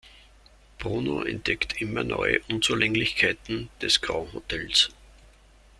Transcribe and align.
Bruno 0.79 1.21
entdeckt 1.21 1.79
immer 1.79 2.03
neue 2.03 2.41
Unzulänglichkeiten 2.49 3.69
des 3.83 4.01
Grand-Hotels. 4.01 4.89